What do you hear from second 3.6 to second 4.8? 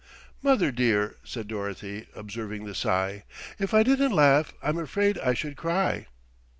I didn't laugh I'm